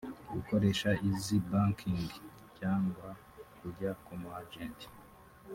gukoresha 0.33 0.89
Eazzy 1.07 1.37
Banking 1.51 2.05
cyangwa 2.57 3.07
kujya 3.57 3.91
ku 4.03 4.11
mu 4.21 4.29
Agent” 4.41 4.79